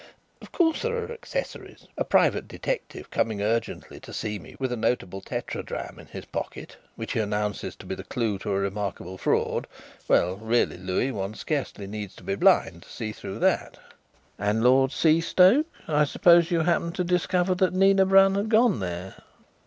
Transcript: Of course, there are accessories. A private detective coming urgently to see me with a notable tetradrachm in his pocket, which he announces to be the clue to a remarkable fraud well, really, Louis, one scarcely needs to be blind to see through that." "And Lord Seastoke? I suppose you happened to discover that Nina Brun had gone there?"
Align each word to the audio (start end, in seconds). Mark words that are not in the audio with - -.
Of 0.41 0.51
course, 0.51 0.81
there 0.81 0.97
are 0.97 1.11
accessories. 1.11 1.87
A 1.95 2.03
private 2.03 2.47
detective 2.47 3.11
coming 3.11 3.39
urgently 3.39 3.99
to 3.99 4.11
see 4.11 4.39
me 4.39 4.55
with 4.57 4.71
a 4.71 4.75
notable 4.75 5.21
tetradrachm 5.21 5.99
in 5.99 6.07
his 6.07 6.25
pocket, 6.25 6.75
which 6.95 7.11
he 7.11 7.19
announces 7.19 7.75
to 7.75 7.85
be 7.85 7.93
the 7.93 8.03
clue 8.03 8.39
to 8.39 8.49
a 8.49 8.59
remarkable 8.59 9.19
fraud 9.19 9.67
well, 10.07 10.37
really, 10.37 10.77
Louis, 10.77 11.11
one 11.11 11.35
scarcely 11.35 11.85
needs 11.85 12.15
to 12.15 12.23
be 12.23 12.33
blind 12.33 12.81
to 12.81 12.89
see 12.89 13.11
through 13.11 13.37
that." 13.41 13.77
"And 14.39 14.63
Lord 14.63 14.89
Seastoke? 14.91 15.65
I 15.87 16.05
suppose 16.05 16.49
you 16.49 16.61
happened 16.61 16.95
to 16.95 17.03
discover 17.03 17.53
that 17.53 17.75
Nina 17.75 18.07
Brun 18.07 18.33
had 18.33 18.49
gone 18.49 18.79
there?" 18.79 19.17